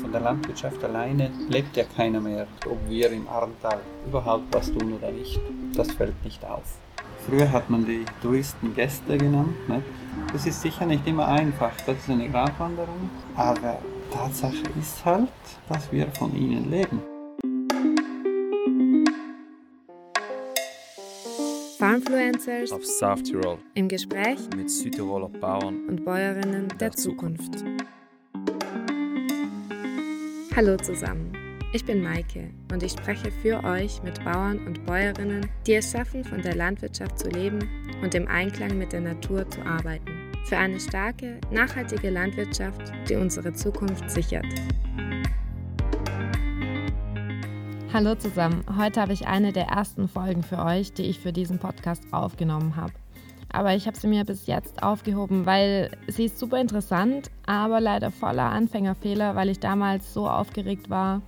[0.00, 2.46] Von der Landwirtschaft alleine lebt ja keiner mehr.
[2.66, 5.40] Ob wir im Arntal überhaupt was tun oder nicht,
[5.74, 6.78] das fällt nicht auf.
[7.26, 9.68] Früher hat man die Touristen Gäste genannt.
[9.68, 9.82] Nicht?
[10.32, 13.10] Das ist sicher nicht immer einfach, das ist eine Gratwanderung.
[13.34, 13.78] Aber
[14.12, 15.28] Tatsache ist halt,
[15.68, 17.00] dass wir von ihnen leben.
[21.78, 27.58] Farmfluencers auf South Tirol im Gespräch mit Südtiroler Bauern und Bäuerinnen der, der Zukunft.
[27.58, 27.95] Zukunft.
[30.56, 31.34] Hallo zusammen,
[31.74, 36.24] ich bin Maike und ich spreche für euch mit Bauern und Bäuerinnen, die es schaffen,
[36.24, 37.58] von der Landwirtschaft zu leben
[38.02, 40.32] und im Einklang mit der Natur zu arbeiten.
[40.46, 44.46] Für eine starke, nachhaltige Landwirtschaft, die unsere Zukunft sichert.
[47.92, 51.58] Hallo zusammen, heute habe ich eine der ersten Folgen für euch, die ich für diesen
[51.58, 52.94] Podcast aufgenommen habe.
[53.50, 58.10] Aber ich habe sie mir bis jetzt aufgehoben, weil sie ist super interessant, aber leider
[58.10, 61.22] voller Anfängerfehler, weil ich damals so aufgeregt war.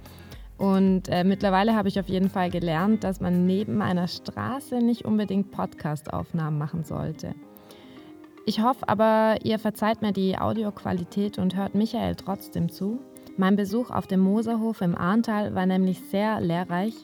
[0.59, 5.05] Und äh, mittlerweile habe ich auf jeden Fall gelernt, dass man neben einer Straße nicht
[5.05, 7.35] unbedingt Podcast-Aufnahmen machen sollte.
[8.45, 12.99] Ich hoffe aber, ihr verzeiht mir die Audioqualität und hört Michael trotzdem zu.
[13.37, 16.95] Mein Besuch auf dem Moserhof im Ahrntal war nämlich sehr lehrreich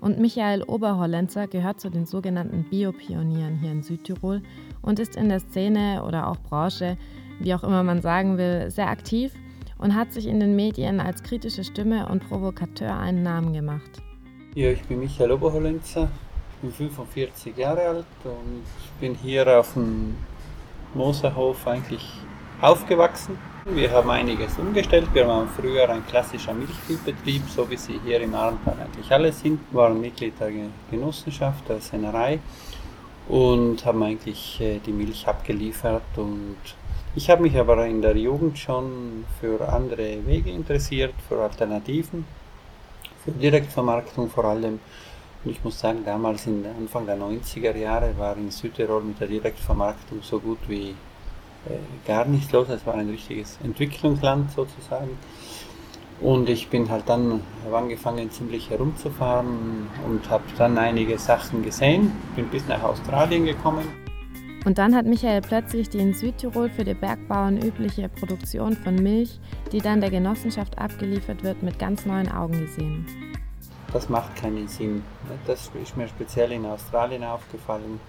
[0.00, 4.42] und Michael Oberhollenzer gehört zu den sogenannten Biopionieren hier in Südtirol
[4.82, 6.96] und ist in der Szene oder auch Branche,
[7.40, 9.32] wie auch immer man sagen will, sehr aktiv
[9.78, 14.02] und hat sich in den Medien als kritische Stimme und Provokateur einen Namen gemacht.
[14.54, 16.08] Ja, ich bin Michael Oberhollenzer,
[16.62, 18.62] bin 45 Jahre alt und
[19.00, 20.14] bin hier auf dem
[20.94, 22.04] Moserhof eigentlich
[22.60, 25.08] aufgewachsen wir haben einiges umgestellt.
[25.14, 29.58] Wir waren früher ein klassischer Milchviehbetrieb, so wie sie hier im Arntal eigentlich alle sind.
[29.70, 30.50] Wir waren Mitglied der
[30.90, 32.40] Genossenschaft, der Sennerei
[33.26, 36.02] und haben eigentlich äh, die Milch abgeliefert.
[36.16, 36.58] Und
[37.16, 42.24] ich habe mich aber in der Jugend schon für andere Wege interessiert, für Alternativen,
[43.24, 44.80] für Direktvermarktung vor allem.
[45.44, 49.28] Und ich muss sagen, damals, in Anfang der 90er Jahre, war in Südtirol mit der
[49.28, 52.68] Direktvermarktung so gut wie äh, gar nicht los.
[52.68, 55.18] Es war ein richtiges Entwicklungsland sozusagen.
[56.20, 57.42] Und ich bin halt dann,
[57.72, 64.03] angefangen ziemlich herumzufahren und habe dann einige Sachen gesehen, bin bis nach Australien gekommen.
[64.64, 69.38] Und dann hat Michael plötzlich die in Südtirol für die Bergbauern übliche Produktion von Milch,
[69.72, 73.06] die dann der Genossenschaft abgeliefert wird, mit ganz neuen Augen gesehen.
[73.92, 75.02] Das macht keinen Sinn.
[75.46, 78.00] Das ist mir speziell in Australien aufgefallen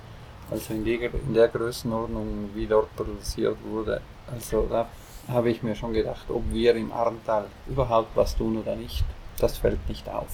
[0.51, 4.01] also in, die, in der Größenordnung, wie dort produziert wurde.
[4.31, 4.87] Also da
[5.27, 9.03] habe ich mir schon gedacht, ob wir im Arntal überhaupt was tun oder nicht,
[9.39, 10.27] das fällt nicht auf.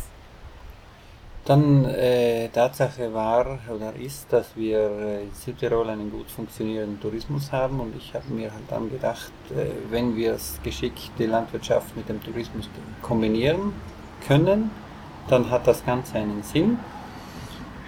[1.45, 7.51] Dann äh, Tatsache war oder ist, dass wir äh, in Südtirol einen gut funktionierenden Tourismus
[7.51, 11.97] haben und ich habe mir halt dann gedacht, äh, wenn wir es geschickt die Landwirtschaft
[11.97, 12.69] mit dem Tourismus
[13.01, 13.73] kombinieren
[14.27, 14.69] können,
[15.29, 16.77] dann hat das Ganze einen Sinn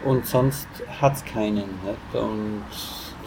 [0.03, 0.67] und sonst
[0.99, 1.55] hat es keinen.
[1.55, 2.15] Nicht?
[2.15, 2.63] Und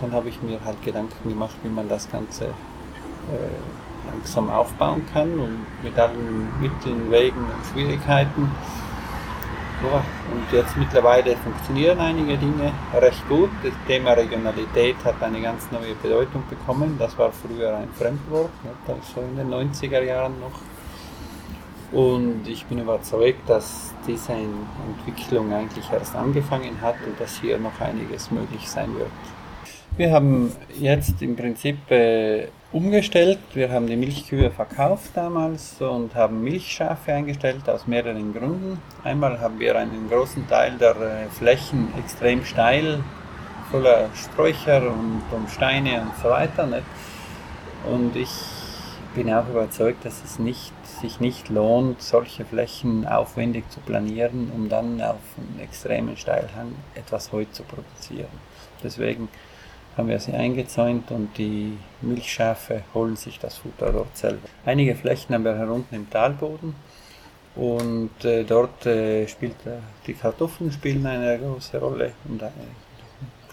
[0.01, 5.39] dann habe ich mir halt Gedanken gemacht, wie man das Ganze äh, langsam aufbauen kann
[5.39, 8.51] und mit allen Mitteln, Wegen und Schwierigkeiten.
[9.83, 13.51] Ja, und jetzt mittlerweile funktionieren einige Dinge recht gut.
[13.63, 16.97] Das Thema Regionalität hat eine ganz neue Bedeutung bekommen.
[16.99, 18.75] Das war früher ein Fremdwort, nicht?
[18.89, 20.59] also in den 90er Jahren noch.
[21.93, 27.79] Und ich bin überzeugt, dass diese Entwicklung eigentlich erst angefangen hat und dass hier noch
[27.79, 29.11] einiges möglich sein wird.
[29.97, 33.39] Wir haben jetzt im Prinzip äh, umgestellt.
[33.55, 38.79] Wir haben die Milchkühe verkauft damals und haben Milchschafe eingestellt aus mehreren Gründen.
[39.05, 43.03] Einmal haben wir einen großen Teil der äh, Flächen extrem steil,
[43.71, 46.67] voller Sträucher und, und Steine und so weiter.
[46.67, 46.83] Nicht?
[47.91, 48.29] Und ich
[49.15, 54.69] bin auch überzeugt, dass es nicht, sich nicht lohnt, solche Flächen aufwendig zu planieren, um
[54.69, 58.29] dann auf einem extremen Steilhang etwas Heu zu produzieren.
[58.85, 59.31] Deswegen
[59.97, 64.49] haben wir sie eingezäunt und die Milchschafe holen sich das Futter dort selber.
[64.65, 66.75] Einige Flächen haben wir herunten im Talboden
[67.55, 72.77] und äh, dort äh, spielt äh, die Kartoffeln spielen eine große Rolle und einen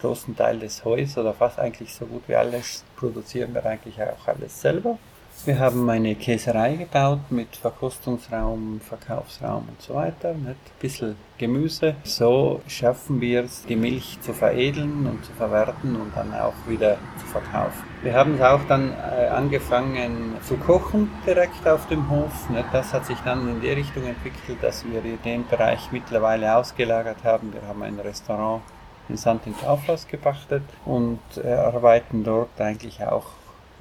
[0.01, 4.27] großen Teil des Heus oder fast eigentlich so gut wie alles produzieren wir eigentlich auch
[4.27, 4.97] alles selber.
[5.45, 10.33] Wir haben eine Käserei gebaut mit Verkostungsraum, Verkaufsraum und so weiter.
[10.33, 10.47] Nicht?
[10.47, 11.95] Ein bisschen Gemüse.
[12.03, 16.97] So schaffen wir es, die Milch zu veredeln und zu verwerten und dann auch wieder
[17.19, 17.83] zu verkaufen.
[18.03, 22.31] Wir haben es auch dann äh, angefangen zu kochen direkt auf dem Hof.
[22.71, 27.51] Das hat sich dann in die Richtung entwickelt, dass wir den Bereich mittlerweile ausgelagert haben.
[27.51, 28.61] Wir haben ein Restaurant
[29.09, 29.41] in St.
[29.61, 33.25] Taufhaus gepachtet und äh, arbeiten dort eigentlich auch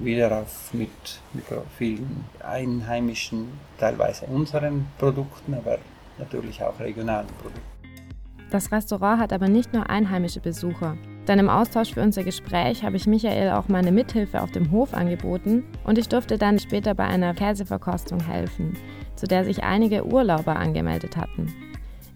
[0.04, 0.90] wieder auf mit,
[1.32, 1.44] mit
[1.78, 5.78] vielen einheimischen, teilweise unseren Produkten, aber
[6.18, 7.72] natürlich auch regionalen Produkten.
[8.50, 10.96] Das Restaurant hat aber nicht nur einheimische Besucher.
[11.26, 14.92] Denn im Austausch für unser Gespräch habe ich Michael auch meine Mithilfe auf dem Hof
[14.92, 18.76] angeboten und ich durfte dann später bei einer Käseverkostung helfen,
[19.14, 21.52] zu der sich einige Urlauber angemeldet hatten.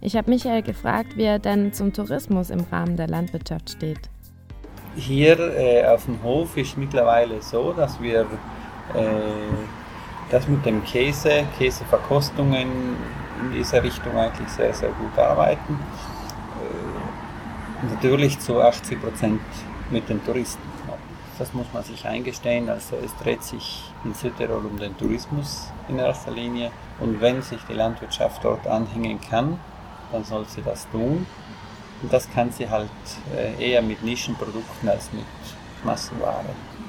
[0.01, 4.09] Ich habe Michael gefragt, wie er denn zum Tourismus im Rahmen der Landwirtschaft steht.
[4.97, 8.25] Hier äh, auf dem Hof ist mittlerweile so, dass wir äh,
[10.29, 12.67] das mit dem Käse, Käseverkostungen
[13.41, 15.77] in dieser Richtung eigentlich sehr, sehr gut arbeiten
[17.81, 19.41] natürlich zu 80 Prozent
[19.91, 20.61] mit den Touristen.
[21.37, 22.67] Das muss man sich eingestehen.
[22.69, 26.71] Also es dreht sich in Südtirol um den Tourismus in erster Linie.
[26.99, 29.59] Und wenn sich die Landwirtschaft dort anhängen kann,
[30.11, 31.27] dann soll sie das tun.
[32.01, 32.89] Und das kann sie halt
[33.35, 35.23] äh, eher mit Nischenprodukten als mit
[35.83, 36.45] Massenware.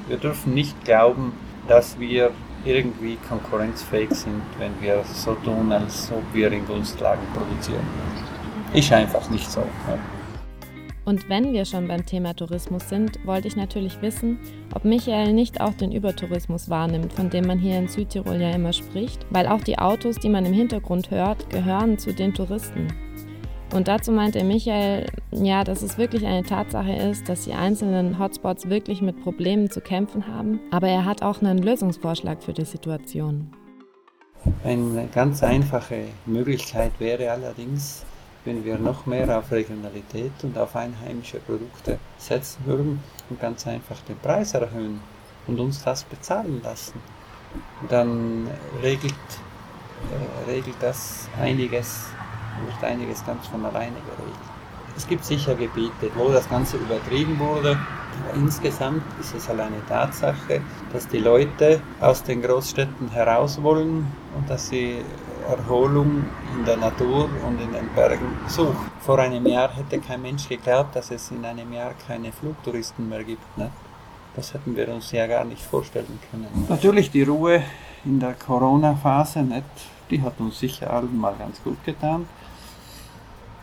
[0.06, 1.32] Wir dürfen nicht glauben,
[1.66, 2.30] dass wir
[2.64, 7.86] irgendwie konkurrenzfähig sind, wenn wir so tun, als ob wir in Gunstlagen produzieren.
[8.74, 9.60] Ist einfach nicht so.
[9.60, 9.98] Ja.
[11.04, 14.38] Und wenn wir schon beim Thema Tourismus sind, wollte ich natürlich wissen,
[14.74, 18.74] ob Michael nicht auch den Übertourismus wahrnimmt, von dem man hier in Südtirol ja immer
[18.74, 22.88] spricht, weil auch die Autos, die man im Hintergrund hört, gehören zu den Touristen.
[23.74, 28.70] Und dazu meinte Michael, ja, dass es wirklich eine Tatsache ist, dass die einzelnen Hotspots
[28.70, 33.50] wirklich mit Problemen zu kämpfen haben, aber er hat auch einen Lösungsvorschlag für die Situation.
[34.64, 38.06] Eine ganz einfache Möglichkeit wäre allerdings,
[38.44, 44.00] wenn wir noch mehr auf Regionalität und auf einheimische Produkte setzen würden und ganz einfach
[44.08, 45.00] den Preis erhöhen
[45.46, 47.00] und uns das bezahlen lassen,
[47.90, 48.48] dann
[48.82, 49.12] regelt,
[50.10, 52.06] äh, regelt das einiges,
[52.66, 54.38] wird einiges ganz von alleine geregelt.
[54.96, 57.78] Es gibt sicher Gebiete, wo das Ganze übertrieben wurde,
[58.24, 60.60] aber insgesamt ist es alleine Tatsache,
[60.92, 64.06] dass die Leute aus den Großstädten heraus wollen
[64.36, 64.96] und dass sie
[65.48, 66.24] Erholung
[66.56, 68.76] in der Natur und in den Bergen sucht.
[69.00, 73.24] Vor einem Jahr hätte kein Mensch geglaubt, dass es in einem Jahr keine Flugtouristen mehr
[73.24, 73.56] gibt.
[73.56, 73.70] Ne?
[74.36, 76.48] Das hätten wir uns ja gar nicht vorstellen können.
[76.68, 77.62] Natürlich die Ruhe
[78.04, 79.44] in der Corona-Phase,
[80.10, 82.26] die hat uns sicher allen mal ganz gut getan.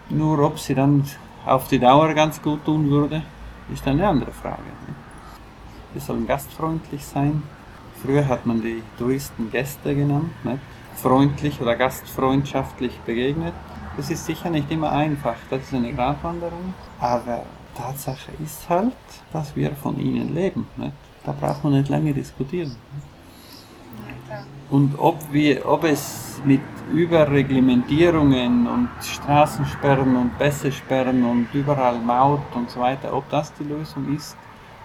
[0.10, 1.04] Nur ob sie dann
[1.46, 3.24] auf die Dauer ganz gut tun würde,
[3.74, 4.62] ist eine andere Frage.
[4.62, 4.96] Ne?
[5.94, 7.44] Wir sollen gastfreundlich sein.
[8.02, 10.32] Früher hat man die Touristen Gäste genannt.
[10.44, 10.60] Nicht?
[10.96, 13.54] freundlich oder gastfreundschaftlich begegnet.
[13.98, 17.44] Das ist sicher nicht immer einfach, das ist eine Gratwanderung, aber
[17.78, 18.94] Tatsache ist halt,
[19.32, 20.68] dass wir von ihnen leben.
[20.78, 20.94] Nicht?
[21.24, 22.76] Da braucht man nicht lange diskutieren.
[24.70, 26.62] Und ob, wir, ob es mit
[26.94, 34.16] Überreglementierungen und Straßensperren und Pässesperren und überall Maut und so weiter, ob das die Lösung
[34.16, 34.36] ist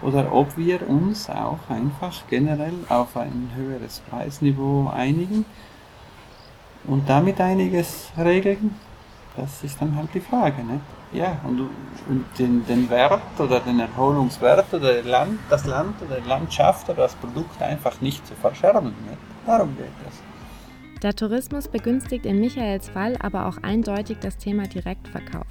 [0.03, 5.45] oder ob wir uns auch einfach generell auf ein höheres Preisniveau einigen
[6.85, 8.75] und damit einiges regeln,
[9.37, 10.65] das ist dann halt die Frage.
[10.65, 10.81] Ne?
[11.13, 11.61] Ja, und,
[12.09, 17.03] und den, den Wert oder den Erholungswert oder Land, das Land oder die Landschaft oder
[17.03, 18.95] das Produkt einfach nicht zu verschärfen.
[19.06, 19.17] Ne?
[19.50, 21.02] Darum geht es.
[21.02, 25.49] Der Tourismus begünstigt in Michaels Fall aber auch eindeutig das Thema Direktverkauf.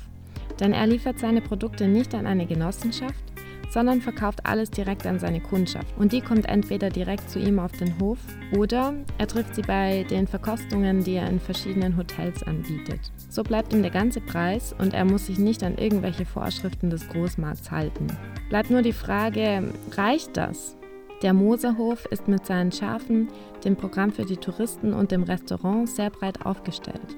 [0.57, 3.21] Denn er liefert seine Produkte nicht an eine Genossenschaft,
[3.69, 5.97] sondern verkauft alles direkt an seine Kundschaft.
[5.97, 8.19] Und die kommt entweder direkt zu ihm auf den Hof
[8.55, 13.11] oder er trifft sie bei den Verkostungen, die er in verschiedenen Hotels anbietet.
[13.27, 17.05] So bleibt ihm der ganze Preis und er muss sich nicht an irgendwelche Vorschriften des
[17.09, 18.07] Großmarkts halten.
[18.47, 20.78] Bleibt nur die Frage, reicht das?
[21.21, 23.27] Der Moserhof ist mit seinen Schafen,
[23.65, 27.17] dem Programm für die Touristen und dem Restaurant sehr breit aufgestellt.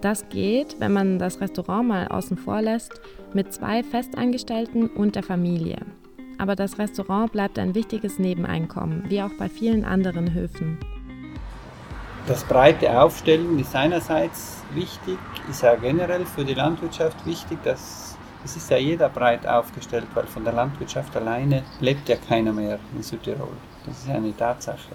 [0.00, 3.00] Das geht, wenn man das Restaurant mal außen vor lässt,
[3.34, 5.78] mit zwei Festangestellten und der Familie.
[6.38, 10.78] Aber das Restaurant bleibt ein wichtiges Nebeneinkommen, wie auch bei vielen anderen Höfen.
[12.26, 18.56] Das breite Aufstellen ist einerseits wichtig, ist ja generell für die Landwirtschaft wichtig, dass es
[18.56, 23.02] ist ja jeder breit aufgestellt, weil von der Landwirtschaft alleine lebt ja keiner mehr in
[23.02, 23.56] Südtirol.
[23.84, 24.94] Das ist eine Tatsache.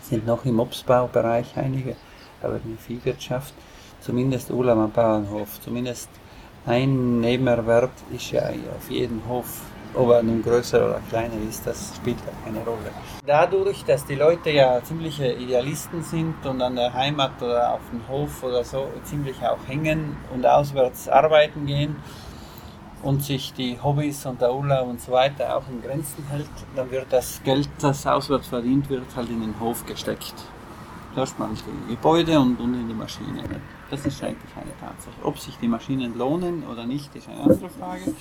[0.00, 1.96] Es sind noch im Obstbaubereich einige,
[2.42, 3.54] aber in der Viehwirtschaft
[4.00, 6.08] zumindest Ulam am Bauernhof, zumindest
[6.64, 8.42] ein Nebenerwerb ist ja
[8.76, 9.62] auf jedem Hof,
[9.94, 12.90] ob er nun größer oder kleiner ist, das spielt keine Rolle.
[13.26, 18.06] Dadurch, dass die Leute ja ziemliche Idealisten sind und an der Heimat oder auf dem
[18.08, 21.96] Hof oder so ziemlich auch hängen und auswärts arbeiten gehen
[23.02, 26.90] und sich die Hobbys und der Urlaub und so weiter auch in Grenzen hält, dann
[26.90, 30.34] wird das Geld, das auswärts verdient wird, halt in den Hof gesteckt.
[31.16, 33.42] Erstmal in die Gebäude und, und in die Maschine.
[33.90, 35.14] Das ist eigentlich eine Tatsache.
[35.22, 38.14] Ob sich die Maschinen lohnen oder nicht, ist eine andere Frage.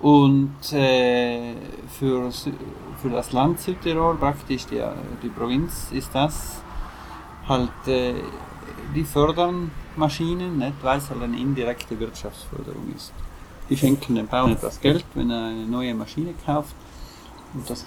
[0.00, 1.54] Und äh,
[1.98, 2.30] für,
[3.02, 4.82] für das Land Südtirol, praktisch die,
[5.22, 6.62] die Provinz, ist das
[7.46, 8.14] halt, äh,
[8.94, 13.12] die fördern Maschinen, nicht, weil es halt eine indirekte Wirtschaftsförderung ist.
[13.68, 16.74] Die schenken dem Bauern etwas Geld, wenn er eine neue Maschine kauft.
[17.52, 17.84] Und das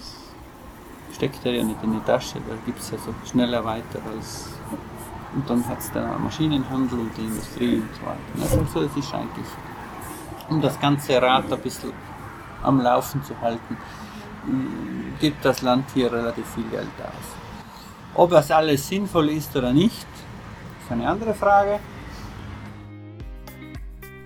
[1.13, 4.49] steckt er ja nicht in die Tasche, da gibt es ja so schneller weiter als.
[5.35, 8.61] Und dann hat es den Maschinenhandel und die Industrie und so weiter.
[8.63, 9.47] Also das ist eigentlich,
[10.49, 11.93] um das ganze Rad ein bisschen
[12.61, 13.77] am Laufen zu halten,
[15.19, 17.35] gibt das Land hier relativ viel Geld aus.
[18.15, 20.07] Ob das alles sinnvoll ist oder nicht,
[20.81, 21.79] ist eine andere Frage.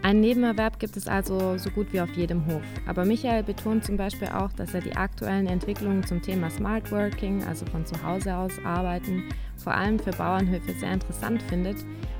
[0.08, 2.62] Ein Nebenerwerb gibt es also so gut wie auf jedem Hof.
[2.86, 7.44] Aber Michael betont zum Beispiel auch, dass er die aktuellen Entwicklungen zum Thema Smart Working,
[7.44, 9.26] also von zu Hause aus arbeiten,
[9.58, 11.76] vor allem für Bauernhöfe sehr interessant findet,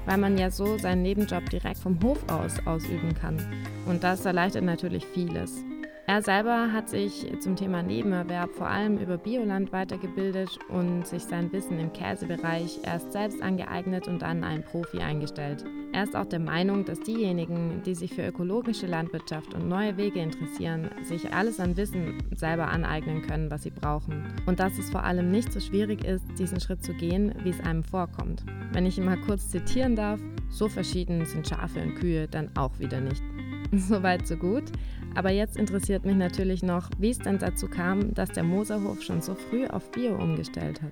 [0.06, 3.38] weil man ja so seinen Nebenjob direkt vom Hof aus ausüben kann.
[3.86, 5.64] Und das erleichtert natürlich vieles.
[6.10, 11.52] Er selber hat sich zum Thema Nebenerwerb vor allem über Bioland weitergebildet und sich sein
[11.52, 15.66] Wissen im Käsebereich erst selbst angeeignet und dann einen Profi eingestellt.
[15.92, 20.22] Er ist auch der Meinung, dass diejenigen, die sich für ökologische Landwirtschaft und neue Wege
[20.22, 24.34] interessieren, sich alles an Wissen selber aneignen können, was sie brauchen.
[24.46, 27.60] Und dass es vor allem nicht so schwierig ist, diesen Schritt zu gehen, wie es
[27.60, 28.46] einem vorkommt.
[28.72, 32.80] Wenn ich ihn mal kurz zitieren darf, so verschieden sind Schafe und Kühe dann auch
[32.80, 33.22] wieder nicht.
[33.74, 34.72] Soweit, so gut.
[35.18, 39.20] Aber jetzt interessiert mich natürlich noch, wie es denn dazu kam, dass der Moserhof schon
[39.20, 40.92] so früh auf Bio umgestellt hat.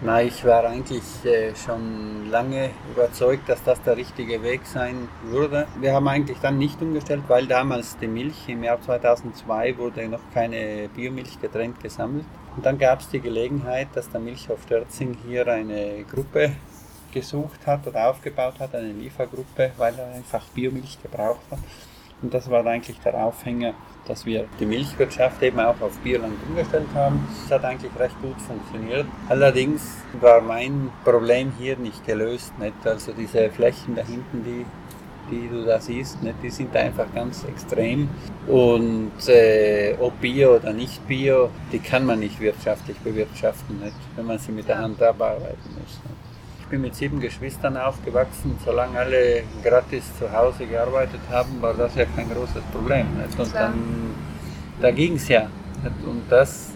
[0.00, 5.66] Na, ich war eigentlich äh, schon lange überzeugt, dass das der richtige Weg sein würde.
[5.80, 10.22] Wir haben eigentlich dann nicht umgestellt, weil damals die Milch im Jahr 2002 wurde noch
[10.32, 12.26] keine Biomilch getrennt gesammelt.
[12.54, 16.52] Und dann gab es die Gelegenheit, dass der Milchhof Stürzing hier eine Gruppe
[17.12, 21.58] gesucht hat oder aufgebaut hat, eine Liefergruppe, weil er einfach Biomilch gebraucht hat.
[22.22, 23.74] Und das war eigentlich der Aufhänger,
[24.06, 27.26] dass wir die Milchwirtschaft eben auch auf Bierland umgestellt haben.
[27.42, 29.06] Das hat eigentlich recht gut funktioniert.
[29.28, 29.82] Allerdings
[30.20, 32.58] war mein Problem hier nicht gelöst.
[32.58, 32.74] Nicht?
[32.84, 34.66] Also diese Flächen da hinten, die,
[35.30, 36.36] die du da siehst, nicht?
[36.42, 38.08] die sind einfach ganz extrem.
[38.46, 43.96] Und äh, ob Bio oder nicht Bio, die kann man nicht wirtschaftlich bewirtschaften, nicht?
[44.16, 46.00] wenn man sie mit der Hand abarbeiten muss.
[46.04, 46.19] Nicht?
[46.70, 48.56] Bin mit sieben Geschwistern aufgewachsen.
[48.64, 53.06] Solange alle gratis zu Hause gearbeitet haben, war das ja kein großes Problem.
[53.18, 53.38] Nicht?
[53.38, 54.14] Und dann,
[54.80, 55.42] da ging es ja.
[55.82, 56.06] Nicht?
[56.06, 56.70] Und das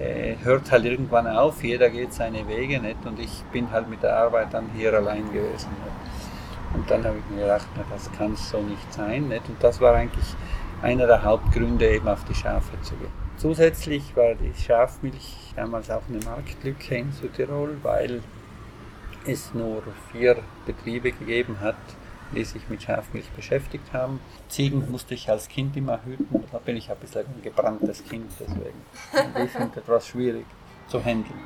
[0.00, 1.62] äh, hört halt irgendwann auf.
[1.62, 2.80] Jeder geht seine Wege.
[2.80, 3.04] Nicht?
[3.04, 5.68] Und ich bin halt mit der Arbeit dann hier allein gewesen.
[5.70, 6.74] Nicht?
[6.74, 9.28] Und dann habe ich mir gedacht, na, das kann so nicht sein.
[9.28, 9.48] Nicht?
[9.48, 10.34] Und das war eigentlich
[10.80, 13.10] einer der Hauptgründe, eben auf die Schafe zu gehen.
[13.36, 18.20] Zusätzlich war die Schafmilch damals auch eine Marktlücke in Südtirol, weil
[19.28, 21.76] es nur vier Betriebe gegeben hat,
[22.34, 24.20] die sich mit Schafmilch beschäftigt haben.
[24.48, 28.30] Ziegen musste ich als Kind immer hüten, da bin ich ein bisschen ein gebranntes Kind,
[28.40, 29.44] deswegen.
[29.44, 30.46] Ich finde etwas schwierig
[30.88, 31.38] zu handeln.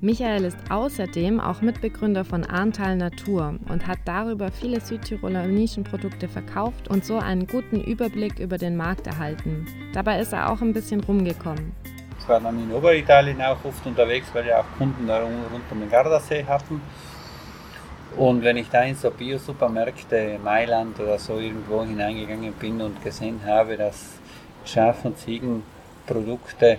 [0.00, 6.88] Michael ist außerdem auch Mitbegründer von Arntal Natur und hat darüber viele Südtiroler Nischenprodukte verkauft
[6.88, 9.66] und so einen guten Überblick über den Markt erhalten.
[9.94, 11.72] Dabei ist er auch ein bisschen rumgekommen.
[12.18, 15.80] Ich war dann in Oberitalien auch oft unterwegs, weil wir auch Kunden da rund um
[15.80, 16.80] den Gardasee hatten.
[18.16, 23.40] Und wenn ich da in so Bio-Supermärkte Mailand oder so irgendwo hineingegangen bin und gesehen
[23.44, 24.18] habe, dass
[24.64, 26.78] Schaf- und Ziegenprodukte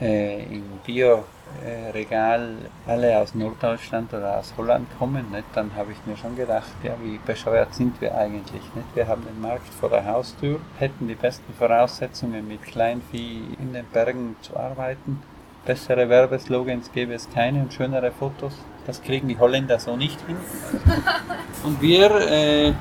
[0.00, 6.16] äh, im Bio-Regal alle aus Norddeutschland oder aus Holland kommen, nicht, dann habe ich mir
[6.16, 8.62] schon gedacht, ja, wie bescheuert sind wir eigentlich.
[8.74, 8.94] Nicht?
[8.94, 13.84] Wir haben den Markt vor der Haustür, hätten die besten Voraussetzungen mit Kleinvieh in den
[13.92, 15.22] Bergen zu arbeiten.
[15.68, 18.54] Bessere Werbeslogans gäbe es keine und schönere Fotos.
[18.86, 20.38] Das kriegen die Holländer so nicht hin.
[21.62, 22.72] Und wir äh,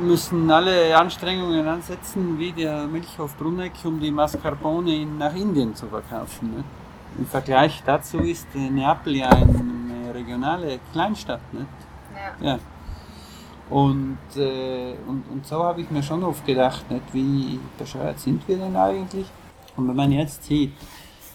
[0.00, 6.58] müssen alle Anstrengungen ansetzen, wie der Milchhof Brunneck, um die Mascarpone nach Indien zu verkaufen.
[6.58, 6.64] Ne?
[7.18, 11.40] Im Vergleich dazu ist Neapel ja eine regionale Kleinstadt.
[11.52, 11.66] Nicht?
[12.40, 12.50] Ja.
[12.52, 12.58] ja.
[13.68, 17.12] Und, äh, und, und so habe ich mir schon oft gedacht, nicht?
[17.12, 19.26] wie bescheuert sind wir denn eigentlich?
[19.74, 20.72] Und wenn man jetzt sieht,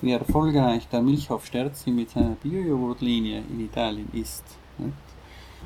[0.01, 4.43] wie erfolgreich der Milchhof Sterzi mit seiner Bio-Joghurt-Linie in Italien ist.
[4.77, 4.93] Nicht?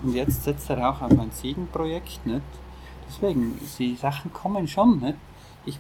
[0.01, 2.25] Und jetzt setzt er auch auf ein Ziegenprojekt.
[2.25, 2.41] Nicht?
[3.07, 4.99] Deswegen, die Sachen kommen schon.
[4.99, 5.17] Nicht?
[5.65, 5.79] Ich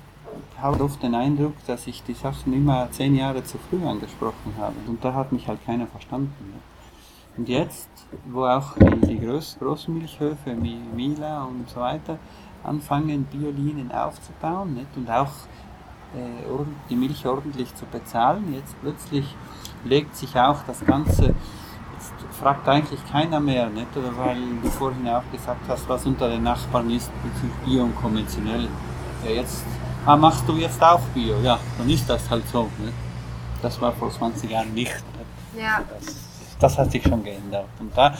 [0.57, 4.75] habe oft den Eindruck, dass ich die Sachen immer zehn Jahre zu früh angesprochen habe.
[4.87, 6.53] Und da hat mich halt keiner verstanden.
[6.53, 6.73] Nicht?
[7.35, 7.89] Und jetzt,
[8.31, 12.19] wo auch die, die groß, großen Milchhöfe wie Mila und so weiter
[12.63, 14.95] anfangen, Biolinien aufzubauen nicht?
[14.95, 15.31] und auch
[16.89, 18.53] die Milch ordentlich zu bezahlen.
[18.53, 19.35] Jetzt plötzlich
[19.83, 23.95] legt sich auch das Ganze, jetzt fragt eigentlich keiner mehr, nicht?
[23.95, 27.95] Oder weil du vorhin auch gesagt hast, was unter den Nachbarn ist bezüglich Bio und
[27.95, 28.67] konventionell.
[29.25, 29.63] Ja, jetzt
[30.05, 31.39] ah, machst du jetzt auch Bio.
[31.41, 32.63] Ja, dann ist das halt so.
[32.79, 32.91] Ne?
[33.61, 34.91] Das war vor 20 Jahren nicht.
[34.91, 35.61] Ne?
[35.61, 35.81] Ja.
[35.99, 36.15] Das,
[36.59, 37.67] das hat sich schon geändert.
[37.79, 38.13] Und da,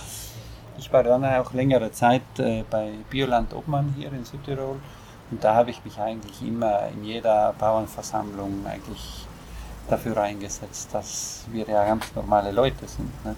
[0.78, 4.78] ich war dann auch längere Zeit äh, bei Bioland Obmann hier in Südtirol.
[5.32, 9.26] Und da habe ich mich eigentlich immer in jeder Bauernversammlung eigentlich
[9.90, 13.26] dafür eingesetzt, dass wir ja ganz normale Leute sind.
[13.26, 13.36] Ne?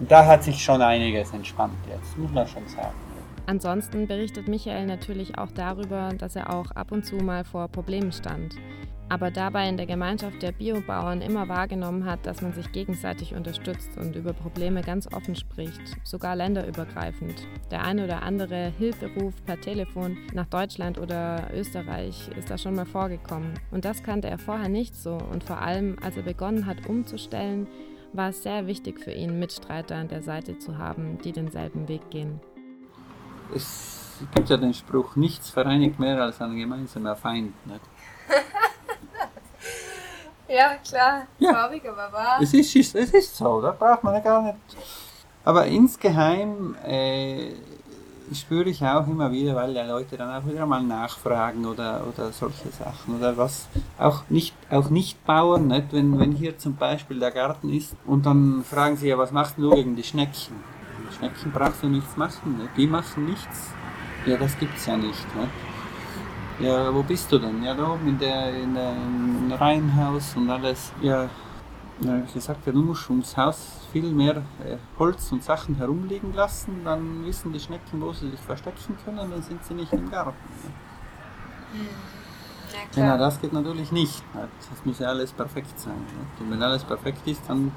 [0.00, 2.94] Da hat sich schon einiges entspannt jetzt, muss man schon sagen.
[3.46, 8.12] Ansonsten berichtet Michael natürlich auch darüber, dass er auch ab und zu mal vor Problemen
[8.12, 8.54] stand.
[9.08, 13.96] Aber dabei in der Gemeinschaft der Biobauern immer wahrgenommen hat, dass man sich gegenseitig unterstützt
[13.96, 17.46] und über Probleme ganz offen spricht, sogar länderübergreifend.
[17.70, 22.86] Der eine oder andere Hilferuf per Telefon nach Deutschland oder Österreich ist da schon mal
[22.86, 23.54] vorgekommen.
[23.70, 25.18] Und das kannte er vorher nicht so.
[25.32, 27.66] Und vor allem, als er begonnen hat umzustellen,
[28.12, 32.10] war es sehr wichtig für ihn, Mitstreiter an der Seite zu haben, die denselben Weg
[32.10, 32.40] gehen
[33.54, 37.54] es gibt ja den Spruch, nichts vereinigt mehr als ein gemeinsamer Feind.
[37.66, 37.80] Nicht?
[40.48, 41.52] ja, klar, ja.
[41.52, 42.38] traurig, aber wahr.
[42.40, 44.56] Es ist, es ist so, da braucht man ja gar nicht.
[45.44, 47.52] Aber insgeheim äh,
[48.34, 52.32] spüre ich auch immer wieder, weil die Leute dann auch wieder mal nachfragen oder, oder
[52.32, 53.66] solche Sachen oder was.
[53.98, 55.92] Auch nicht, auch nicht Bauern, nicht?
[55.92, 59.56] Wenn, wenn hier zum Beispiel der Garten ist und dann fragen sie ja, was machst
[59.58, 60.56] du gegen die Schnecken?
[61.16, 62.68] Schnecken brauchst du nichts machen, ne?
[62.76, 63.72] die machen nichts.
[64.26, 65.34] Ja, das gibt's ja nicht.
[65.34, 65.48] Ne?
[66.60, 67.62] Ja, wo bist du denn?
[67.62, 70.92] Ja, da oben in der, in der im Reihenhaus und alles.
[71.00, 71.28] Ja,
[72.06, 76.34] habe ich gesagt, ja, du musst ums Haus viel mehr äh, Holz und Sachen herumliegen
[76.34, 80.10] lassen, dann wissen die Schnecken, wo sie sich verstecken können, dann sind sie nicht im
[80.10, 80.36] Garten.
[80.64, 80.70] Ne?
[81.72, 81.88] Hm.
[82.72, 84.22] Ja, genau, das geht natürlich nicht.
[84.34, 85.94] Das muss ja alles perfekt sein.
[85.94, 86.44] Ne?
[86.44, 87.72] Und wenn alles perfekt ist, dann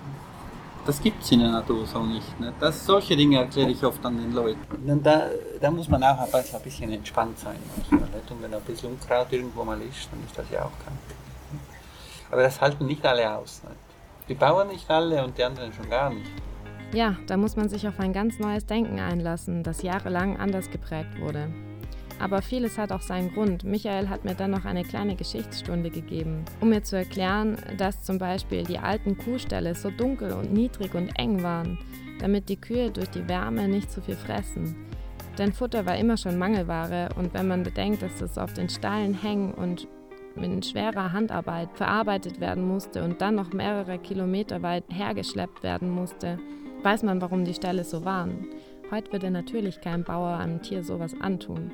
[0.86, 2.40] das gibt es in der Natur so nicht.
[2.40, 2.54] Ne?
[2.60, 4.60] Das, solche Dinge erkläre ich oft an den Leuten.
[4.90, 5.28] Und da,
[5.60, 7.58] da muss man auch ein bisschen entspannt sein.
[7.76, 8.32] Manchmal, nicht?
[8.32, 11.62] Und wenn ein bisschen Unkraut irgendwo mal ist, dann ist das ja auch kein Problem.
[12.32, 13.62] Aber das halten nicht alle aus.
[13.64, 13.76] Nicht?
[14.30, 16.32] Die Bauern nicht alle und die anderen schon gar nicht.
[16.94, 21.20] Ja, da muss man sich auf ein ganz neues Denken einlassen, das jahrelang anders geprägt
[21.20, 21.48] wurde.
[22.20, 23.64] Aber vieles hat auch seinen Grund.
[23.64, 28.18] Michael hat mir dann noch eine kleine Geschichtsstunde gegeben, um mir zu erklären, dass zum
[28.18, 31.80] Beispiel die alten Kuhställe so dunkel und niedrig und eng waren,
[32.20, 34.76] damit die Kühe durch die Wärme nicht zu viel fressen.
[35.38, 39.14] Denn Futter war immer schon Mangelware und wenn man bedenkt, dass es auf den Stallen
[39.14, 39.88] hängen und
[40.36, 46.38] mit schwerer Handarbeit verarbeitet werden musste und dann noch mehrere Kilometer weit hergeschleppt werden musste,
[46.84, 48.48] weiß man, warum die Ställe so waren.
[48.92, 51.72] Heute würde natürlich kein Bauer einem Tier sowas antun.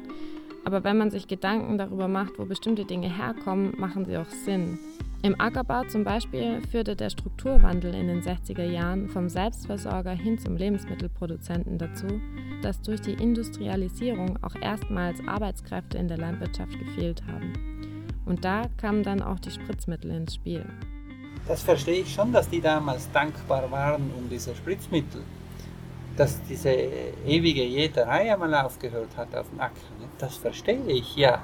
[0.65, 4.77] Aber wenn man sich Gedanken darüber macht, wo bestimmte Dinge herkommen, machen sie auch Sinn.
[5.23, 10.58] Im Ackerbau zum Beispiel führte der Strukturwandel in den 60er Jahren vom Selbstversorger hin zum
[10.58, 12.06] Lebensmittelproduzenten dazu,
[12.62, 17.53] dass durch die Industrialisierung auch erstmals Arbeitskräfte in der Landwirtschaft gefehlt haben.
[18.25, 20.63] Und da kamen dann auch die Spritzmittel ins Spiel.
[21.47, 25.21] Das verstehe ich schon, dass die damals dankbar waren um diese Spritzmittel
[26.17, 26.71] dass diese
[27.25, 29.75] ewige Jäterei einmal aufgehört hat auf dem Acker.
[30.17, 31.41] Das verstehe ich, ja.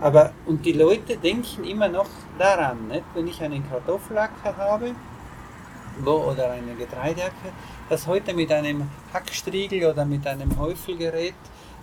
[0.00, 2.08] Aber, und die Leute denken immer noch
[2.38, 3.04] daran, nicht?
[3.14, 4.94] wenn ich einen Kartoffelacker habe
[6.00, 7.52] wo, oder eine Getreideacker,
[7.88, 11.34] dass heute mit einem Hackstriegel oder mit einem Häufelgerät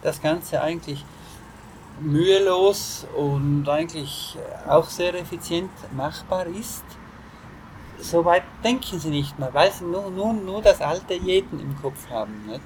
[0.02, 1.04] das Ganze eigentlich
[2.00, 6.84] mühelos und eigentlich auch sehr effizient machbar ist
[8.02, 11.80] so weit denken sie nicht mehr, weil sie nur, nur, nur das alte Jeden im
[11.82, 12.46] Kopf haben.
[12.48, 12.62] Nicht?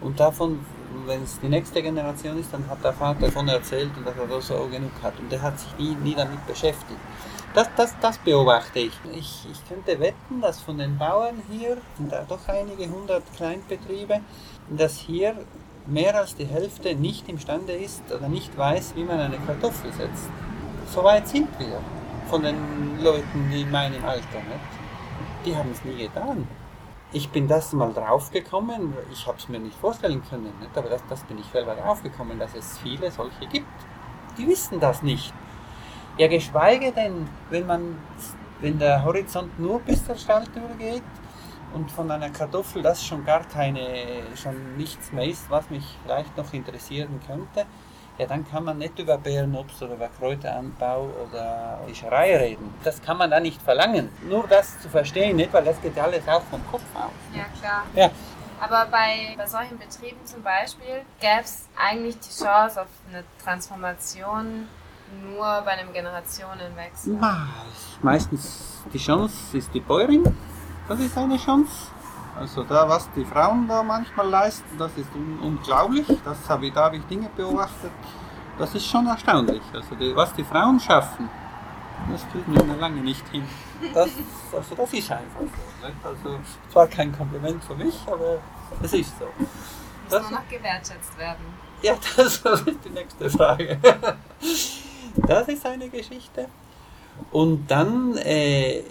[0.00, 0.64] Und davon,
[1.06, 4.40] wenn es die nächste Generation ist, dann hat der Vater davon erzählt und dass er
[4.40, 5.18] so genug hat.
[5.18, 7.00] Und der hat sich nie, nie damit beschäftigt.
[7.54, 8.92] Das, das, das beobachte ich.
[9.12, 9.46] ich.
[9.50, 14.20] Ich könnte wetten, dass von den Bauern hier, sind da doch einige hundert Kleinbetriebe,
[14.70, 15.36] dass hier
[15.86, 20.28] mehr als die Hälfte nicht imstande ist oder nicht weiß, wie man eine Kartoffel setzt.
[20.92, 21.80] So weit sind wir
[22.28, 24.38] von den Leuten in meinem Alter.
[24.38, 25.44] Nicht?
[25.44, 26.46] Die haben es nie getan.
[27.12, 30.76] Ich bin das mal draufgekommen, ich habe es mir nicht vorstellen können, nicht?
[30.76, 33.68] aber das, das bin ich selber draufgekommen, dass es viele solche gibt.
[34.36, 35.32] Die wissen das nicht.
[36.18, 37.98] Ja, geschweige denn, wenn man,
[38.60, 41.02] wenn der Horizont nur bis zur Stalltür geht
[41.72, 46.36] und von einer Kartoffel das schon gar keine, schon nichts mehr ist, was mich vielleicht
[46.36, 47.66] noch interessieren könnte,
[48.18, 52.72] ja, dann kann man nicht über Beerenobst oder über Kräuteranbau oder Fischerei reden.
[52.84, 54.08] Das kann man da nicht verlangen.
[54.28, 57.10] Nur das zu verstehen, nicht, weil das geht alles auch vom Kopf aus.
[57.34, 57.82] Ja, klar.
[57.94, 58.10] Ja.
[58.60, 64.68] Aber bei, bei solchen Betrieben zum Beispiel gäbe es eigentlich die Chance auf eine Transformation
[65.22, 67.18] nur bei einem Generationenwechsel.
[68.00, 70.36] Meistens die Chance ist die Bäuerin.
[70.88, 71.88] Das ist eine Chance.
[72.38, 76.06] Also da, was die Frauen da manchmal leisten, das ist un unglaublich.
[76.24, 77.92] Das habe ich, da habe ich Dinge beobachtet.
[78.58, 79.62] das ist schon erstaunlich.
[79.72, 81.28] Also die, was die Frauen schaffen,
[82.10, 83.44] das kriegen wir noch lange nicht hin.
[83.92, 84.10] Das,
[84.52, 85.86] also das ist einfach so.
[85.86, 86.04] Nicht?
[86.04, 86.38] Also
[86.70, 88.38] zwar kein Kompliment für mich, aber
[88.82, 89.26] es ist so.
[89.38, 89.48] Muss
[90.10, 91.44] das, nur noch gewertschätzt werden.
[91.82, 93.78] Ja, das ist die nächste Frage.
[95.16, 96.48] Das ist eine Geschichte.
[97.30, 98.82] Und dann äh,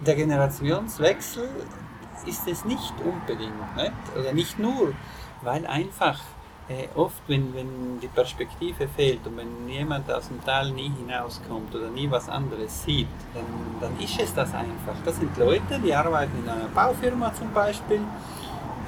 [0.00, 1.48] der Generationswechsel
[2.26, 3.92] ist es nicht unbedingt, nicht?
[4.18, 4.92] oder nicht nur,
[5.42, 6.20] weil einfach
[6.68, 11.74] äh, oft, wenn, wenn die Perspektive fehlt und wenn jemand aus dem Tal nie hinauskommt
[11.74, 13.44] oder nie was anderes sieht, dann,
[13.80, 14.94] dann ist es das einfach.
[15.04, 18.00] Das sind Leute, die arbeiten in einer Baufirma zum Beispiel,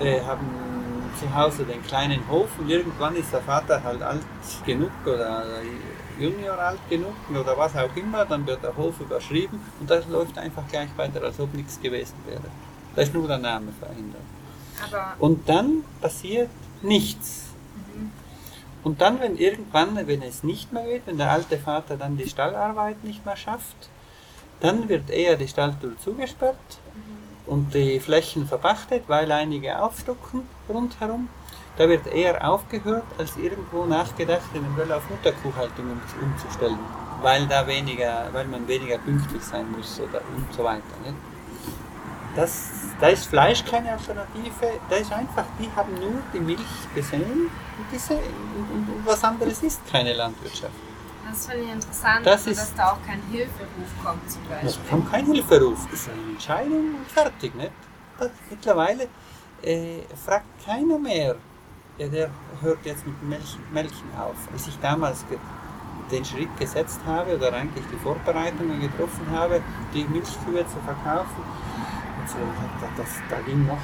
[0.00, 0.46] äh, haben
[1.18, 4.22] zu Hause den kleinen Hof und irgendwann ist der Vater halt alt
[4.66, 5.44] genug oder
[6.18, 10.38] Junior alt genug oder was auch immer, dann wird der Hof überschrieben und das läuft
[10.38, 12.42] einfach gleich weiter, als ob nichts gewesen wäre.
[12.94, 14.22] Da ist nur der Name verändert.
[14.82, 16.50] Aber und dann passiert
[16.82, 17.46] nichts.
[17.74, 18.12] Mhm.
[18.82, 22.28] Und dann, wenn irgendwann, wenn es nicht mehr geht, wenn der alte Vater dann die
[22.28, 23.88] Stallarbeit nicht mehr schafft,
[24.60, 26.56] dann wird eher die Stalltür zugesperrt
[26.94, 27.52] mhm.
[27.52, 31.28] und die Flächen verpachtet, weil einige aufstocken rundherum.
[31.76, 36.78] Da wird eher aufgehört, als irgendwo nachgedacht, eventuell auf Mutterkuhhaltung um, umzustellen,
[37.20, 40.82] weil da weniger, weil man weniger pünktlich sein muss oder und so weiter.
[41.04, 41.33] Nicht?
[42.36, 42.70] Das,
[43.00, 46.60] da ist Fleisch keine Alternative, da ist einfach, die haben nur die Milch
[46.94, 50.72] gesehen und, diese, und, und, was anderes ist keine Landwirtschaft.
[51.30, 54.68] Das finde ich interessant, das ist, dass da auch kein Hilferuf kommt zum Beispiel.
[54.68, 57.54] Es kommt kein Hilferuf, das ist eine Entscheidung und fertig.
[57.54, 57.72] Nicht?
[58.18, 59.08] Das, mittlerweile
[59.62, 61.36] äh, fragt keiner mehr,
[61.98, 64.36] ja, der hört jetzt mit Melchen, Melken auf.
[64.52, 65.24] Als ich damals
[66.10, 69.60] den Schritt gesetzt habe oder eigentlich die Vorbereitungen getroffen habe,
[69.94, 71.42] die Milchkühe zu verkaufen,
[72.24, 73.78] also, das, da ging noch,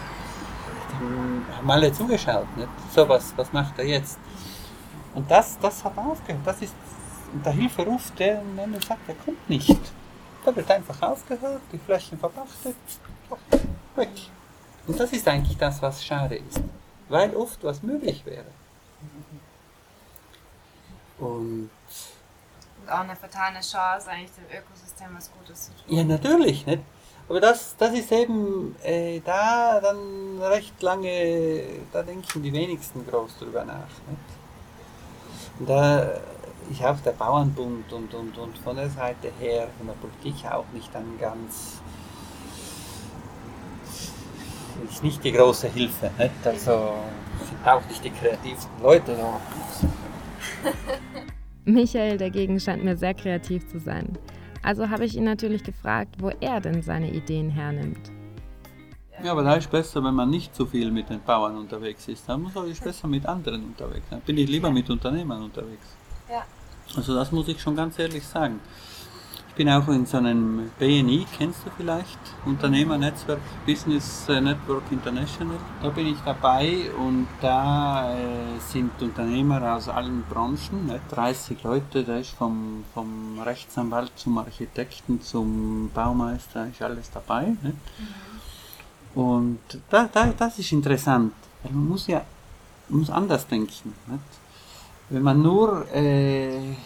[0.93, 2.69] dann haben alle zugeschaut, nicht?
[2.93, 4.19] So, was, was macht er jetzt?
[5.15, 6.43] Und das, das hat aufgehört.
[6.45, 6.75] Das ist
[7.45, 9.79] der Hilferuf, der du sagt, er kommt nicht.
[10.45, 12.77] Da wird einfach aufgehört, die Flächen verpachtet,
[13.97, 14.09] weg.
[14.87, 16.61] Und das ist eigentlich das, was schade ist
[17.11, 18.47] weil oft was möglich wäre.
[21.19, 21.69] Und,
[22.81, 25.97] und auch eine vertane Chance, eigentlich dem Ökosystem was Gutes zu tun.
[25.97, 26.65] Ja, natürlich.
[26.67, 26.83] Nicht?
[27.31, 31.63] Aber das, das ist eben äh, da dann recht lange,
[31.93, 33.87] da denken die wenigsten groß drüber nach.
[34.09, 35.61] Nicht?
[35.61, 36.11] Und da
[36.69, 40.65] ist auch der Bauernbund und, und, und von der Seite her, von der Politik auch
[40.75, 41.81] nicht dann ganz
[44.91, 46.11] ist nicht die große Hilfe.
[46.19, 46.33] Nicht?
[46.45, 46.95] Also
[47.39, 49.17] sind auch nicht die kreativsten Leute.
[51.65, 54.19] Michael dagegen scheint mir sehr kreativ zu sein.
[54.63, 58.11] Also habe ich ihn natürlich gefragt, wo er denn seine Ideen hernimmt.
[59.23, 62.27] Ja, aber da ist besser, wenn man nicht so viel mit den Bauern unterwegs ist.
[62.29, 64.23] Dann muss ich besser mit anderen unterwegs sein.
[64.25, 65.97] Bin ich lieber mit Unternehmern unterwegs.
[66.31, 66.45] Ja.
[66.97, 68.61] Also das muss ich schon ganz ehrlich sagen.
[69.61, 72.19] Ich bin auch in so einem BNI, kennst du vielleicht?
[72.47, 75.59] Unternehmernetzwerk Business Network International.
[75.83, 80.99] Da bin ich dabei und da äh, sind Unternehmer aus allen Branchen, ne?
[81.11, 87.49] 30 Leute, da ist vom, vom Rechtsanwalt zum Architekten zum Baumeister, ist alles dabei.
[87.63, 87.75] Ne?
[89.15, 89.21] Mhm.
[89.21, 92.23] Und da, da, das ist interessant, weil man muss ja
[92.89, 93.93] man muss anders denken.
[94.07, 94.23] Nicht?
[95.11, 96.77] Wenn man nur äh,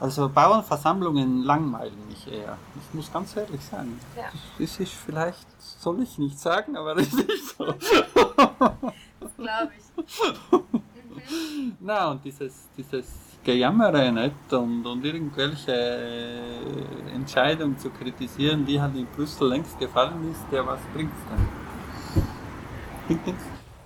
[0.00, 2.56] also Bauernversammlungen langweilen mich eher.
[2.74, 4.00] Ich muss ganz ehrlich sagen.
[4.16, 4.30] Ja.
[4.58, 7.66] Das ist vielleicht, soll ich nicht sagen, aber es ist so.
[7.66, 10.52] Das glaube ich.
[10.72, 10.82] Mhm.
[11.80, 13.06] Na, und dieses, dieses
[13.44, 14.52] Gejammere nicht?
[14.52, 20.66] Und, und irgendwelche äh, Entscheidungen zu kritisieren, die halt in Brüssel längst gefallen ist, der
[20.66, 21.48] was bringt es dann?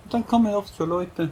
[0.03, 1.29] Und dann kommen oft so Leute,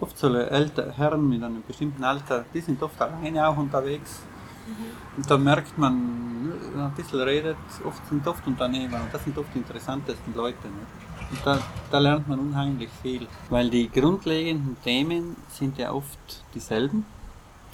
[0.00, 4.22] oft so ältere Herren mit einem bestimmten Alter, die sind oft alleine auch unterwegs.
[4.66, 5.18] Mhm.
[5.18, 9.24] Und da merkt man, wenn man ein bisschen redet, oft sind oft Unternehmer und das
[9.24, 10.68] sind oft die interessantesten Leute.
[10.68, 11.30] Nicht?
[11.30, 11.58] Und da,
[11.90, 17.04] da lernt man unheimlich viel, weil die grundlegenden Themen sind ja oft dieselben,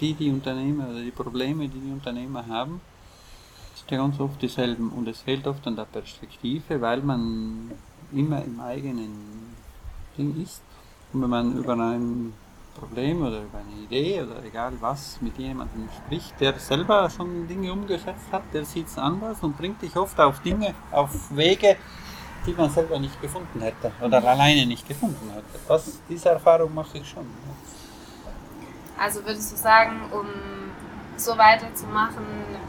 [0.00, 2.80] die die Unternehmer oder die Probleme, die die Unternehmer haben,
[3.74, 7.70] sind ja ganz oft dieselben und es fehlt oft an der Perspektive, weil man
[8.12, 9.54] immer im eigenen
[10.16, 10.62] Ding ist
[11.12, 12.32] und wenn man über ein
[12.78, 17.72] Problem oder über eine Idee oder egal was mit jemandem spricht, der selber schon Dinge
[17.72, 21.76] umgesetzt hat, der sieht es anders und bringt dich oft auf Dinge, auf Wege,
[22.46, 25.58] die man selber nicht gefunden hätte oder alleine nicht gefunden hätte.
[25.66, 27.26] Das, diese Erfahrung mache ich schon.
[28.98, 30.26] Also würdest du sagen, um
[31.16, 32.26] so weiterzumachen,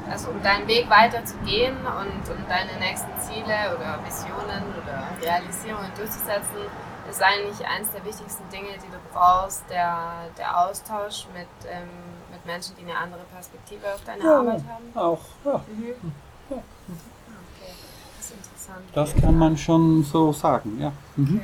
[0.10, 6.64] also um deinen Weg weiterzugehen und um deine nächsten Ziele oder Visionen oder Realisierungen durchzusetzen,
[7.10, 11.88] ist eigentlich eines der wichtigsten Dinge, die du brauchst, der, der Austausch mit, ähm,
[12.32, 14.98] mit Menschen, die eine andere Perspektive auf deine Ja, Arbeit haben?
[14.98, 15.62] Auch, ja.
[15.68, 16.14] Mhm.
[16.50, 16.58] Ja.
[16.58, 17.74] Okay,
[18.18, 18.86] das ist interessant.
[18.94, 20.92] Das kann man schon so sagen, ja.
[21.16, 21.42] Mhm.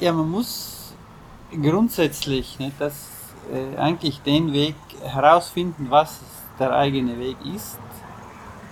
[0.00, 0.94] Ja, man muss
[1.50, 3.08] grundsätzlich ne, das,
[3.52, 6.20] äh, eigentlich den Weg herausfinden, was
[6.58, 7.78] der eigene Weg ist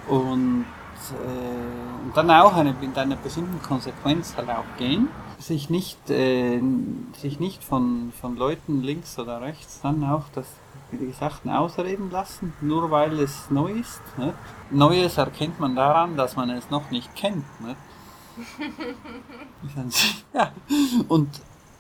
[0.09, 0.67] und,
[1.11, 5.09] äh, und dann auch eine, mit einer bestimmten Konsequenz halt auch gehen.
[5.45, 6.59] Sich nicht, äh,
[7.19, 10.47] sich nicht von, von Leuten links oder rechts dann auch das,
[10.91, 14.01] wie Sachen ausreden lassen, nur weil es neu ist.
[14.17, 14.33] Nicht?
[14.71, 17.45] Neues erkennt man daran, dass man es noch nicht kennt.
[19.77, 20.17] Nicht?
[20.33, 20.51] ja,
[21.09, 21.29] und,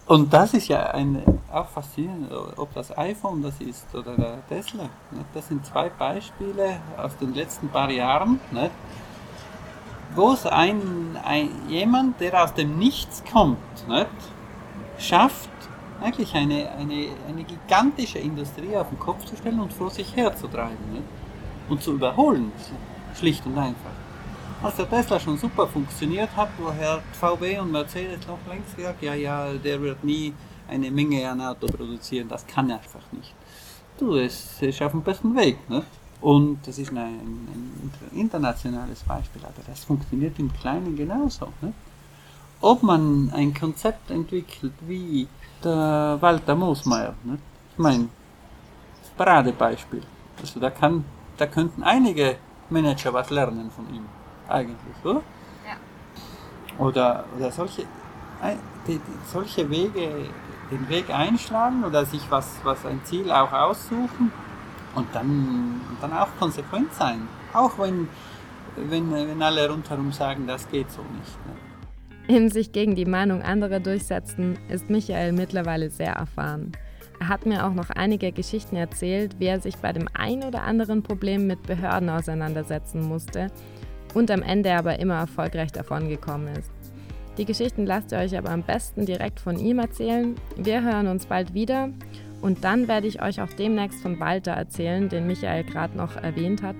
[0.06, 4.90] und das ist ja ein, auch faszinierend, ob das iPhone das ist oder der Tesla.
[5.10, 5.26] Nicht?
[5.32, 8.72] Das sind zwei Beispiele aus den letzten paar Jahren, nicht?
[10.14, 14.06] Wo es ein, ein, jemand, der aus dem Nichts kommt, nicht?
[14.98, 15.50] schafft,
[16.02, 20.92] eigentlich eine, eine, eine gigantische Industrie auf den Kopf zu stellen und vor sich herzutreiben
[20.92, 21.04] nicht?
[21.68, 22.52] und zu überholen,
[23.14, 23.90] schlicht und einfach.
[24.62, 29.14] Als der Tesla schon super funktioniert hat, woher VW und Mercedes noch längst gesagt, ja,
[29.14, 30.32] ja, der wird nie
[30.68, 33.34] eine Menge an Auto produzieren, das kann er einfach nicht.
[33.98, 35.58] Du, es ist auf dem besten Weg.
[35.68, 35.82] Ne?
[36.24, 41.52] Und das ist ein, ein, internationales Beispiel, aber das funktioniert im Kleinen genauso.
[41.60, 41.74] Ne?
[42.62, 45.28] Ob man ein Konzept entwickelt wie
[45.62, 47.36] der Walter Moosmeier, ne?
[47.72, 48.08] ich meine,
[49.18, 50.00] Paradebeispiel.
[50.40, 51.04] Also da, kann,
[51.36, 52.36] da könnten einige
[52.70, 54.06] Manager was lernen von ihm,
[54.48, 55.20] eigentlich, oder?
[55.66, 56.82] Ja.
[56.82, 57.82] Oder, oder solche,
[58.86, 60.30] die, die, solche Wege,
[60.70, 64.32] den Weg einschlagen oder sich was, was ein Ziel auch aussuchen
[64.94, 67.28] und dann, dann auch konsequent sein.
[67.52, 68.08] Auch wenn,
[68.76, 71.46] wenn, wenn alle rundherum sagen, das geht so nicht.
[71.46, 72.36] Ne?
[72.36, 76.72] Im sich gegen die Meinung anderer durchsetzen ist Michael mittlerweile sehr erfahren.
[77.20, 80.62] Er hat mir auch noch einige Geschichten erzählt, wie er sich bei dem ein oder
[80.62, 83.48] anderen Problem mit Behörden auseinandersetzen musste
[84.14, 86.70] und am Ende aber immer erfolgreich davongekommen ist.
[87.36, 90.34] Die Geschichten lasst ihr euch aber am besten direkt von ihm erzählen.
[90.56, 91.90] Wir hören uns bald wieder
[92.44, 96.62] und dann werde ich euch auch demnächst von Walter erzählen, den Michael gerade noch erwähnt
[96.62, 96.76] hat.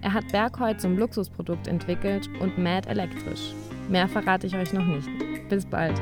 [0.00, 3.52] Er hat Bergheu zum Luxusprodukt entwickelt und mäht elektrisch.
[3.88, 5.08] Mehr verrate ich euch noch nicht.
[5.48, 6.00] Bis bald.